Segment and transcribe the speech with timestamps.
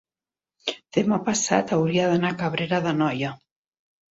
[0.97, 3.35] demà passat hauria d'anar a Cabrera d'Anoia.